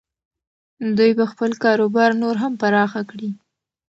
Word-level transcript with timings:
دوی 0.97 1.11
به 1.17 1.25
خپل 1.31 1.51
کاروبار 1.63 2.11
نور 2.21 2.35
هم 2.43 2.53
پراخ 2.61 2.93
کړي. 3.09 3.29